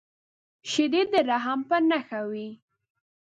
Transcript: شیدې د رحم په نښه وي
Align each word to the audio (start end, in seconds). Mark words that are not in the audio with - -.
شیدې 0.69 1.01
د 1.11 1.13
رحم 1.29 1.59
په 1.69 1.77
نښه 1.89 2.21
وي 2.29 2.49